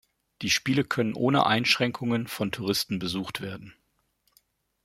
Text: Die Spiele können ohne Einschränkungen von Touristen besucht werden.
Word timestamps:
Die 0.41 0.49
Spiele 0.49 0.83
können 0.83 1.13
ohne 1.13 1.45
Einschränkungen 1.45 2.25
von 2.25 2.51
Touristen 2.51 2.97
besucht 2.97 3.39
werden. 3.39 3.75